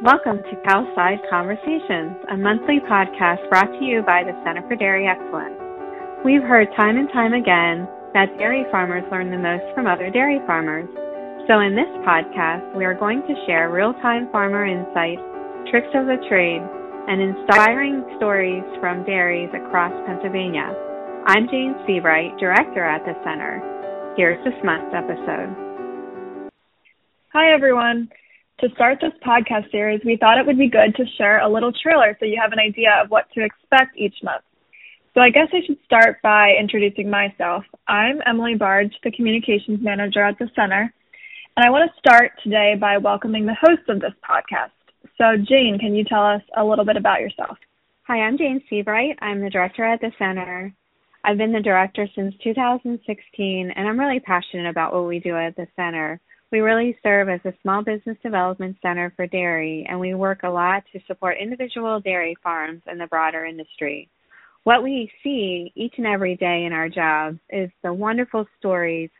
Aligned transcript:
Welcome 0.00 0.40
to 0.48 0.56
Cowside 0.64 1.20
Conversations, 1.28 2.16
a 2.32 2.36
monthly 2.40 2.80
podcast 2.88 3.44
brought 3.50 3.68
to 3.68 3.84
you 3.84 4.00
by 4.00 4.24
the 4.24 4.32
Center 4.40 4.64
for 4.66 4.74
Dairy 4.74 5.04
Excellence. 5.04 5.60
We've 6.24 6.40
heard 6.40 6.72
time 6.72 6.96
and 6.96 7.12
time 7.12 7.34
again 7.34 7.84
that 8.16 8.32
dairy 8.38 8.64
farmers 8.72 9.04
learn 9.12 9.28
the 9.30 9.36
most 9.36 9.68
from 9.74 9.86
other 9.86 10.08
dairy 10.08 10.40
farmers. 10.46 10.88
So 11.44 11.60
in 11.60 11.76
this 11.76 11.92
podcast, 12.00 12.64
we 12.72 12.86
are 12.86 12.96
going 12.96 13.20
to 13.28 13.44
share 13.44 13.68
real-time 13.68 14.32
farmer 14.32 14.64
insights, 14.64 15.20
tricks 15.68 15.92
of 15.92 16.08
the 16.08 16.16
trade, 16.32 16.64
and 16.64 17.20
inspiring 17.20 18.00
stories 18.16 18.64
from 18.80 19.04
dairies 19.04 19.52
across 19.52 19.92
Pennsylvania. 20.08 20.72
I'm 21.28 21.44
Jayne 21.52 21.76
Sebright, 21.84 22.40
Director 22.40 22.88
at 22.88 23.04
the 23.04 23.12
Center. 23.20 23.60
Here's 24.16 24.42
this 24.48 24.56
month's 24.64 24.96
episode. 24.96 25.52
Hi, 27.36 27.52
everyone. 27.52 28.08
To 28.60 28.68
start 28.74 28.98
this 29.00 29.12
podcast 29.26 29.70
series, 29.70 30.02
we 30.04 30.18
thought 30.18 30.36
it 30.36 30.44
would 30.44 30.58
be 30.58 30.68
good 30.68 30.94
to 30.96 31.06
share 31.16 31.40
a 31.40 31.48
little 31.48 31.72
trailer 31.72 32.14
so 32.20 32.26
you 32.26 32.38
have 32.38 32.52
an 32.52 32.58
idea 32.58 32.90
of 33.02 33.10
what 33.10 33.24
to 33.32 33.42
expect 33.42 33.96
each 33.96 34.16
month. 34.22 34.42
So 35.14 35.22
I 35.22 35.30
guess 35.30 35.48
I 35.50 35.64
should 35.66 35.78
start 35.86 36.20
by 36.22 36.52
introducing 36.60 37.08
myself. 37.08 37.64
I'm 37.88 38.20
Emily 38.26 38.56
Barge, 38.56 38.92
the 39.02 39.12
Communications 39.12 39.78
Manager 39.80 40.22
at 40.22 40.38
the 40.38 40.50
Center, 40.54 40.92
and 41.56 41.64
I 41.64 41.70
want 41.70 41.90
to 41.90 41.98
start 41.98 42.32
today 42.44 42.74
by 42.78 42.98
welcoming 42.98 43.46
the 43.46 43.56
host 43.58 43.88
of 43.88 44.02
this 44.02 44.12
podcast. 44.28 44.76
So 45.16 45.38
Jayne, 45.42 45.78
can 45.80 45.94
you 45.94 46.04
tell 46.04 46.26
us 46.26 46.42
a 46.54 46.62
little 46.62 46.84
bit 46.84 46.98
about 46.98 47.22
yourself? 47.22 47.56
Hi, 48.08 48.18
I'm 48.18 48.36
Jayne 48.36 48.62
Sebright. 48.68 49.16
I'm 49.22 49.40
the 49.40 49.48
Director 49.48 49.86
at 49.86 50.02
the 50.02 50.12
Center. 50.18 50.70
I've 51.24 51.38
been 51.38 51.52
the 51.52 51.60
Director 51.60 52.06
since 52.14 52.34
2016, 52.44 53.72
and 53.74 53.88
I'm 53.88 53.98
really 53.98 54.20
passionate 54.20 54.68
about 54.68 54.92
what 54.92 55.08
we 55.08 55.18
do 55.18 55.34
at 55.34 55.56
the 55.56 55.66
Center. 55.76 56.20
We 56.52 56.60
really 56.60 56.98
serve 57.02 57.28
as 57.28 57.40
a 57.44 57.54
small 57.62 57.84
business 57.84 58.16
development 58.22 58.76
center 58.82 59.12
for 59.14 59.26
dairy, 59.26 59.86
and 59.88 60.00
we 60.00 60.14
work 60.14 60.42
a 60.42 60.48
lot 60.48 60.82
to 60.92 61.00
support 61.06 61.36
individual 61.40 62.00
dairy 62.00 62.36
farms 62.42 62.82
and 62.86 63.00
the 63.00 63.06
broader 63.06 63.44
industry. 63.44 64.08
What 64.64 64.82
we 64.82 65.10
see 65.22 65.72
each 65.74 65.94
and 65.96 66.06
every 66.06 66.36
day 66.36 66.64
in 66.64 66.72
our 66.72 66.88
jobs 66.88 67.38
is 67.50 67.70
the 67.82 67.92
wonderful 67.92 68.46
stories 68.58 69.10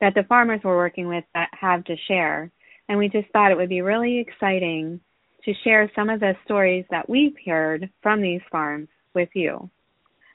that 0.00 0.14
the 0.14 0.24
farmers 0.24 0.60
we're 0.64 0.76
working 0.76 1.06
with 1.06 1.24
have 1.52 1.84
to 1.84 1.96
share. 2.08 2.50
And 2.88 2.98
we 2.98 3.08
just 3.08 3.30
thought 3.32 3.52
it 3.52 3.56
would 3.56 3.68
be 3.68 3.80
really 3.80 4.18
exciting 4.18 5.00
to 5.44 5.54
share 5.64 5.90
some 5.94 6.10
of 6.10 6.20
the 6.20 6.34
stories 6.44 6.84
that 6.90 7.08
we've 7.08 7.36
heard 7.46 7.88
from 8.02 8.20
these 8.20 8.40
farms 8.50 8.88
with 9.14 9.28
you. 9.34 9.70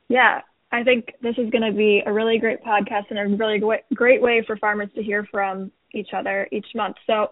Yeah, 0.08 0.42
I 0.72 0.84
think 0.84 1.14
this 1.22 1.36
is 1.38 1.50
going 1.50 1.70
to 1.70 1.78
be 1.78 2.02
a 2.06 2.12
really 2.12 2.40
great 2.40 2.64
podcast 2.64 3.10
and 3.10 3.20
a 3.20 3.38
really 3.38 3.62
great 3.94 4.22
way 4.22 4.44
for 4.48 4.58
farmers 4.58 4.90
to 4.96 5.04
hear 5.04 5.28
from 5.30 5.72
each 5.94 6.10
other 6.16 6.48
each 6.52 6.68
month. 6.76 6.96
So, 7.06 7.28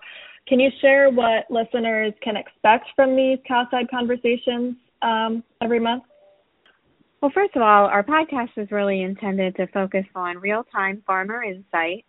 can 0.47 0.59
you 0.59 0.69
share 0.79 1.09
what 1.09 1.49
listeners 1.49 2.13
can 2.21 2.37
expect 2.37 2.85
from 2.95 3.15
these 3.15 3.39
Cowside 3.47 3.89
conversations 3.89 4.75
um, 5.01 5.43
every 5.61 5.79
month? 5.79 6.03
Well, 7.21 7.31
first 7.33 7.55
of 7.55 7.63
all, 7.63 7.85
our 7.85 8.03
podcast 8.03 8.51
is 8.57 8.69
really 8.69 9.01
intended 9.01 9.55
to 9.55 9.65
focus 9.67 10.05
on 10.13 10.37
real 10.37 10.63
time 10.71 11.01
farmer 11.07 11.41
insight, 11.41 12.05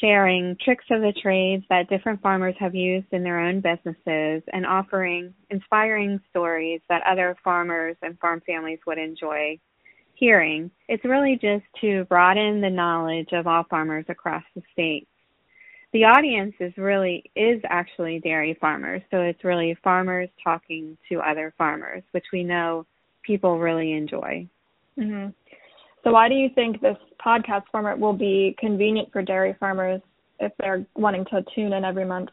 sharing 0.00 0.56
tricks 0.64 0.84
of 0.90 1.02
the 1.02 1.12
trades 1.22 1.62
that 1.70 1.88
different 1.88 2.20
farmers 2.20 2.56
have 2.58 2.74
used 2.74 3.06
in 3.12 3.22
their 3.22 3.38
own 3.38 3.60
businesses, 3.60 4.42
and 4.52 4.66
offering 4.66 5.32
inspiring 5.50 6.20
stories 6.30 6.80
that 6.88 7.02
other 7.08 7.36
farmers 7.44 7.96
and 8.02 8.18
farm 8.18 8.42
families 8.44 8.80
would 8.86 8.98
enjoy 8.98 9.56
hearing. 10.14 10.72
It's 10.88 11.04
really 11.04 11.38
just 11.40 11.64
to 11.82 12.04
broaden 12.06 12.60
the 12.60 12.70
knowledge 12.70 13.28
of 13.32 13.46
all 13.46 13.64
farmers 13.70 14.06
across 14.08 14.42
the 14.56 14.62
state 14.72 15.06
the 15.92 16.04
audience 16.04 16.54
is 16.60 16.72
really 16.76 17.30
is 17.34 17.60
actually 17.68 18.20
dairy 18.20 18.56
farmers. 18.60 19.02
So 19.10 19.18
it's 19.18 19.42
really 19.44 19.76
farmers 19.82 20.28
talking 20.42 20.96
to 21.08 21.20
other 21.20 21.52
farmers 21.58 22.02
which 22.12 22.26
we 22.32 22.44
know 22.44 22.86
people 23.22 23.58
really 23.58 23.92
enjoy. 23.92 24.48
Mm-hmm. 24.98 25.30
so 26.04 26.10
why 26.10 26.28
do 26.28 26.34
you 26.34 26.50
think 26.54 26.80
this 26.80 26.96
podcast 27.24 27.62
format 27.70 27.98
will 27.98 28.12
be 28.12 28.54
convenient 28.58 29.10
for 29.12 29.22
dairy 29.22 29.56
farmers 29.58 30.02
if 30.40 30.52
they're 30.58 30.84
wanting 30.94 31.24
to 31.26 31.42
tune 31.54 31.72
in 31.72 31.84
every 31.84 32.04
month? 32.04 32.28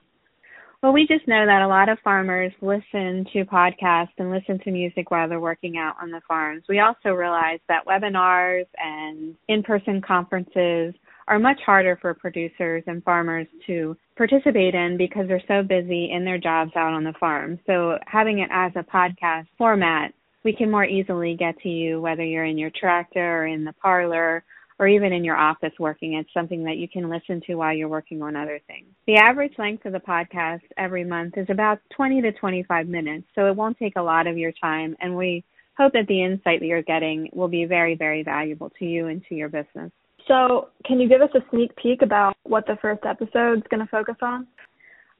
Well 0.84 0.91
we 0.91 1.07
just 1.07 1.28
know 1.28 1.46
that 1.46 1.62
a 1.62 1.67
lot 1.67 1.90
of 1.90 1.97
farmers 2.03 2.51
listen 2.62 3.25
to 3.34 3.46
podcasts 3.46 4.09
and 4.17 4.31
listen 4.31 4.59
to 4.63 4.72
music 4.72 5.12
while 5.12 5.29
they're 5.29 5.40
working 5.40 5.78
out 5.78 5.96
on 6.01 6.12
the 6.12 6.22
farms. 6.28 6.63
We 6.67 6.79
also 6.79 7.09
realize 7.09 7.59
that 7.67 7.85
webinars 7.85 8.66
and 8.78 9.35
in-person 9.47 10.01
conferences 10.01 10.94
are 11.27 11.39
much 11.39 11.59
harder 11.65 11.97
for 12.01 12.13
producers 12.13 12.83
and 12.88 13.03
farmers 13.03 13.47
to 13.67 13.97
participate 14.15 14.73
in 14.73 14.97
because 14.97 15.27
they're 15.27 15.43
so 15.47 15.61
busy 15.61 16.11
in 16.11 16.23
their 16.23 16.38
jobs 16.38 16.71
out 16.75 16.93
on 16.93 17.03
the 17.03 17.13
farm. 17.19 17.59
So 17.67 17.97
having 18.05 18.39
it 18.39 18.49
as 18.51 18.71
a 18.75 18.83
podcast 18.83 19.47
format, 19.57 20.13
we 20.43 20.53
can 20.53 20.71
more 20.71 20.85
easily 20.85 21.35
get 21.35 21.59
to 21.59 21.69
you 21.69 21.99
whether 21.99 22.23
you're 22.23 22.45
in 22.45 22.57
your 22.57 22.71
tractor 22.79 23.39
or 23.39 23.47
in 23.47 23.66
the 23.66 23.73
parlor 23.73 24.43
or 24.79 24.87
even 24.87 25.11
in 25.11 25.23
your 25.23 25.35
office 25.35 25.73
working. 25.79 26.13
It's 26.13 26.33
something 26.33 26.63
that 26.63 26.77
you 26.77 26.87
can 26.87 27.09
listen 27.09 27.41
to 27.47 27.55
while 27.55 27.75
you're 27.75 27.89
working 27.89 28.21
on 28.21 28.35
other 28.35 28.61
things. 28.67 28.87
The 29.07 29.16
average 29.16 29.53
length 29.57 29.85
of 29.85 29.93
the 29.93 29.99
podcast 29.99 30.61
every 30.77 31.03
month 31.03 31.37
is 31.37 31.47
about 31.49 31.79
20 31.95 32.21
to 32.21 32.31
25 32.31 32.87
minutes, 32.87 33.25
so 33.35 33.47
it 33.47 33.55
won't 33.55 33.77
take 33.77 33.95
a 33.95 34.01
lot 34.01 34.27
of 34.27 34.37
your 34.37 34.53
time 34.53 34.95
and 35.01 35.17
we 35.17 35.43
hope 35.77 35.93
that 35.93 36.07
the 36.07 36.23
insight 36.23 36.59
that 36.59 36.66
you're 36.66 36.81
getting 36.81 37.29
will 37.33 37.47
be 37.47 37.66
very, 37.66 37.95
very 37.95 38.23
valuable 38.23 38.71
to 38.79 38.85
you 38.85 39.07
and 39.07 39.23
to 39.29 39.35
your 39.35 39.49
business. 39.49 39.91
So, 40.27 40.69
can 40.85 40.99
you 40.99 41.07
give 41.07 41.21
us 41.21 41.29
a 41.35 41.39
sneak 41.49 41.75
peek 41.77 42.01
about 42.01 42.35
what 42.43 42.65
the 42.67 42.77
first 42.81 43.05
episode 43.05 43.59
is 43.59 43.63
going 43.69 43.79
to 43.79 43.89
focus 43.89 44.17
on? 44.21 44.47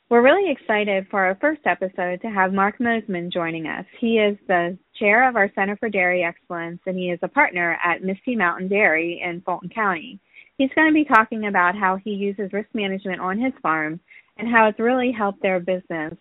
We're 0.10 0.22
really 0.22 0.52
excited 0.52 1.08
for 1.12 1.26
our 1.26 1.36
first 1.42 1.62
episode 1.66 2.22
to 2.22 2.30
have 2.30 2.54
Mark 2.54 2.78
Mosman 2.80 3.32
joining 3.32 3.68
us. 3.68 3.86
He 4.00 4.20
is 4.20 4.38
the 4.48 4.78
chair 4.98 5.28
of 5.28 5.36
our 5.36 5.52
Center 5.54 5.76
for 5.78 5.90
Dairy 5.90 6.24
Excellence 6.24 6.80
and 6.86 6.98
he 6.98 7.10
is 7.10 7.20
a 7.24 7.28
partner 7.28 7.78
at 7.84 8.04
Misty 8.04 8.36
Mountain 8.36 8.70
Dairy 8.70 9.22
in 9.22 9.42
Fulton 9.42 9.68
County. 9.68 10.20
He's 10.58 10.70
going 10.76 10.88
to 10.88 10.94
be 10.94 11.04
talking 11.04 11.48
about 11.48 11.76
how 11.76 11.98
he 11.98 12.12
uses 12.12 12.54
risk 12.54 12.70
management 12.74 13.20
on 13.20 13.38
his 13.38 13.54
farm 13.62 14.00
and 14.38 14.50
how 14.50 14.68
it's 14.70 14.80
really 14.80 15.12
helped 15.12 15.42
their 15.42 15.60
business 15.60 16.14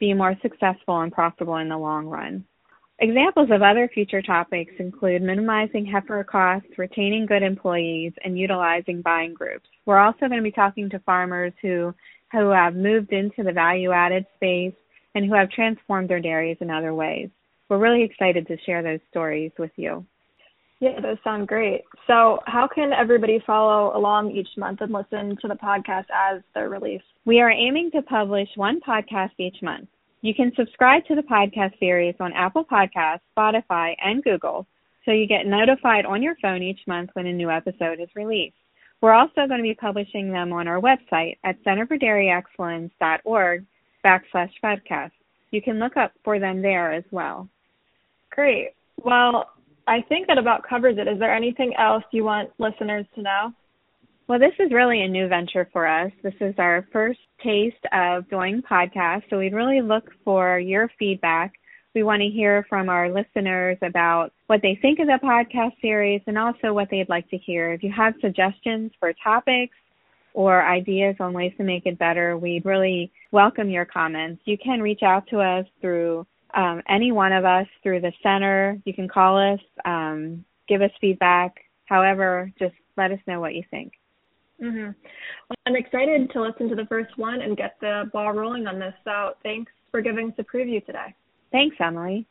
be 0.00 0.14
more 0.14 0.34
successful 0.42 1.00
and 1.00 1.12
profitable 1.12 1.56
in 1.56 1.68
the 1.68 1.78
long 1.78 2.06
run. 2.06 2.44
Examples 3.00 3.48
of 3.52 3.62
other 3.62 3.88
future 3.94 4.20
topics 4.20 4.72
include 4.80 5.22
minimizing 5.22 5.86
heifer 5.86 6.24
costs, 6.24 6.68
retaining 6.76 7.26
good 7.26 7.44
employees, 7.44 8.12
and 8.24 8.36
utilizing 8.36 9.02
buying 9.02 9.34
groups. 9.34 9.68
We're 9.86 10.00
also 10.00 10.26
going 10.26 10.38
to 10.38 10.42
be 10.42 10.50
talking 10.50 10.90
to 10.90 10.98
farmers 11.00 11.52
who 11.62 11.94
who 12.32 12.50
have 12.50 12.74
moved 12.74 13.12
into 13.12 13.42
the 13.42 13.52
value 13.52 13.92
added 13.92 14.26
space 14.36 14.74
and 15.14 15.24
who 15.24 15.34
have 15.34 15.50
transformed 15.50 16.10
their 16.10 16.20
dairies 16.20 16.58
in 16.60 16.70
other 16.70 16.92
ways. 16.92 17.30
We're 17.68 17.78
really 17.78 18.02
excited 18.02 18.46
to 18.48 18.56
share 18.66 18.82
those 18.82 19.00
stories 19.10 19.52
with 19.58 19.70
you. 19.76 20.04
Yeah, 20.80 21.00
those 21.00 21.16
sound 21.24 21.48
great. 21.48 21.82
So, 22.06 22.40
how 22.46 22.68
can 22.72 22.92
everybody 22.92 23.42
follow 23.46 23.96
along 23.96 24.32
each 24.32 24.48
month 24.56 24.80
and 24.80 24.92
listen 24.92 25.36
to 25.40 25.48
the 25.48 25.54
podcast 25.54 26.06
as 26.12 26.42
they're 26.54 26.68
released? 26.68 27.04
We 27.24 27.40
are 27.40 27.50
aiming 27.50 27.92
to 27.92 28.02
publish 28.02 28.48
one 28.56 28.80
podcast 28.80 29.32
each 29.38 29.56
month. 29.62 29.88
You 30.20 30.34
can 30.34 30.52
subscribe 30.56 31.06
to 31.06 31.14
the 31.14 31.22
podcast 31.22 31.78
series 31.78 32.16
on 32.18 32.32
Apple 32.32 32.64
Podcasts, 32.64 33.20
Spotify, 33.36 33.94
and 34.02 34.24
Google 34.24 34.66
so 35.04 35.12
you 35.12 35.26
get 35.26 35.46
notified 35.46 36.04
on 36.04 36.22
your 36.22 36.36
phone 36.42 36.62
each 36.62 36.80
month 36.86 37.08
when 37.14 37.26
a 37.26 37.32
new 37.32 37.50
episode 37.50 37.98
is 38.00 38.08
released. 38.14 38.54
We're 39.00 39.14
also 39.14 39.46
going 39.46 39.58
to 39.58 39.62
be 39.62 39.74
publishing 39.74 40.30
them 40.30 40.52
on 40.52 40.68
our 40.68 40.80
website 40.80 41.38
at 41.44 41.62
centerfordairyexcellence.org 41.64 43.64
backslash 44.04 44.50
podcast. 44.62 45.12
You 45.50 45.62
can 45.62 45.78
look 45.78 45.96
up 45.96 46.12
for 46.24 46.38
them 46.38 46.60
there 46.60 46.92
as 46.92 47.04
well. 47.10 47.48
Great. 48.30 48.72
Well, 49.02 49.48
I 49.86 50.02
think 50.02 50.26
that 50.26 50.36
about 50.36 50.68
covers 50.68 50.98
it. 50.98 51.08
Is 51.08 51.18
there 51.18 51.32
anything 51.32 51.74
else 51.78 52.04
you 52.10 52.24
want 52.24 52.50
listeners 52.58 53.06
to 53.14 53.22
know? 53.22 53.54
Well, 54.28 54.38
this 54.38 54.52
is 54.58 54.70
really 54.72 55.00
a 55.00 55.08
new 55.08 55.26
venture 55.26 55.70
for 55.72 55.86
us. 55.86 56.12
This 56.22 56.34
is 56.42 56.54
our 56.58 56.86
first 56.92 57.18
taste 57.42 57.82
of 57.94 58.28
doing 58.28 58.60
podcasts, 58.70 59.22
so 59.30 59.38
we'd 59.38 59.54
really 59.54 59.80
look 59.80 60.10
for 60.22 60.58
your 60.58 60.90
feedback. 60.98 61.54
We 61.94 62.02
want 62.02 62.20
to 62.20 62.28
hear 62.28 62.66
from 62.68 62.90
our 62.90 63.08
listeners 63.08 63.78
about 63.80 64.34
what 64.46 64.60
they 64.60 64.78
think 64.82 64.98
of 64.98 65.06
the 65.06 65.18
podcast 65.24 65.80
series 65.80 66.20
and 66.26 66.36
also 66.36 66.74
what 66.74 66.88
they'd 66.90 67.08
like 67.08 67.26
to 67.30 67.38
hear. 67.38 67.72
If 67.72 67.82
you 67.82 67.90
have 67.96 68.12
suggestions 68.20 68.92
for 69.00 69.14
topics 69.24 69.74
or 70.34 70.62
ideas 70.62 71.16
on 71.20 71.32
ways 71.32 71.54
to 71.56 71.64
make 71.64 71.86
it 71.86 71.98
better, 71.98 72.36
we'd 72.36 72.66
really 72.66 73.10
welcome 73.32 73.70
your 73.70 73.86
comments. 73.86 74.42
You 74.44 74.58
can 74.62 74.82
reach 74.82 75.02
out 75.02 75.26
to 75.28 75.40
us 75.40 75.64
through 75.80 76.26
um, 76.54 76.82
any 76.86 77.12
one 77.12 77.32
of 77.32 77.46
us 77.46 77.66
through 77.82 78.02
the 78.02 78.12
center. 78.22 78.78
You 78.84 78.92
can 78.92 79.08
call 79.08 79.38
us, 79.54 79.60
um, 79.86 80.44
give 80.68 80.82
us 80.82 80.90
feedback. 81.00 81.54
However, 81.86 82.52
just 82.58 82.74
let 82.98 83.10
us 83.10 83.20
know 83.26 83.40
what 83.40 83.54
you 83.54 83.62
think. 83.70 83.94
Mm-hmm. 84.62 84.90
Well, 85.48 85.56
I'm 85.66 85.76
excited 85.76 86.30
to 86.32 86.42
listen 86.42 86.68
to 86.68 86.74
the 86.74 86.86
first 86.86 87.16
one 87.16 87.42
and 87.42 87.56
get 87.56 87.76
the 87.80 88.10
ball 88.12 88.32
rolling 88.32 88.66
on 88.66 88.78
this. 88.78 88.94
So 89.04 89.34
thanks 89.42 89.70
for 89.90 90.00
giving 90.00 90.28
us 90.28 90.34
a 90.38 90.44
preview 90.44 90.84
today. 90.84 91.14
Thanks, 91.52 91.76
Emily. 91.80 92.26